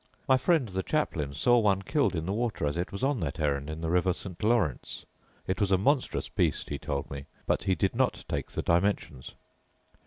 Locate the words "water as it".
2.33-2.91